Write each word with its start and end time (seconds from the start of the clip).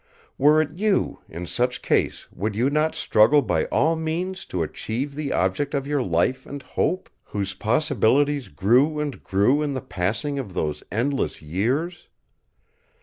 Were 0.39 0.59
it 0.63 0.79
you, 0.79 1.19
in 1.29 1.45
such 1.45 1.83
case 1.83 2.25
would 2.31 2.55
you 2.55 2.71
not 2.71 2.95
struggle 2.95 3.43
by 3.43 3.65
all 3.65 3.95
means 3.95 4.45
to 4.47 4.63
achieve 4.63 5.13
the 5.13 5.31
object 5.31 5.75
of 5.75 5.85
your 5.85 6.01
life 6.01 6.47
and 6.47 6.63
hope; 6.63 7.07
whose 7.23 7.53
possibilities 7.53 8.47
grew 8.47 8.99
and 8.99 9.23
grew 9.23 9.61
in 9.61 9.73
the 9.73 9.79
passing 9.79 10.39
of 10.39 10.55
those 10.55 10.83
endless 10.91 11.43
years? 11.43 12.07